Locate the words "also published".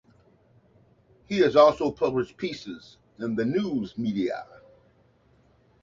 1.55-2.35